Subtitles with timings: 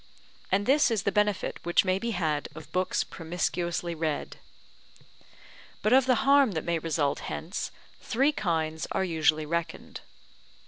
[0.51, 4.37] And this is the benefit which may be had of books promiscuously read.
[5.83, 10.01] But of the harm that may result hence three kinds are usually reckoned.